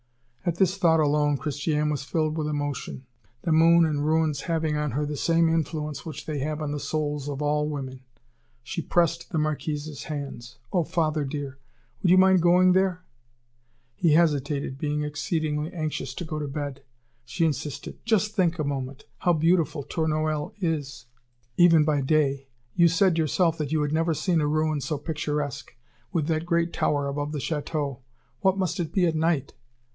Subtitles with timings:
[0.43, 3.05] At this thought alone, Christiane was filled with emotion,
[3.43, 6.79] the moon and ruins having on her the same influence which they have on the
[6.79, 8.01] souls of all women.
[8.63, 10.57] She pressed the Marquis's hands.
[10.73, 10.83] "Oh!
[10.83, 11.59] father dear,
[12.01, 13.03] would you mind going there?"
[13.95, 16.81] He hesitated, being exceedingly anxious to go to bed.
[17.23, 21.05] She insisted: "Just think a moment, how beautiful Tournoel is
[21.57, 22.47] even by day!
[22.73, 25.75] You said yourself that you had never seen a ruin so picturesque,
[26.11, 27.99] with that great tower above the château.
[28.39, 29.53] What must it be at night!"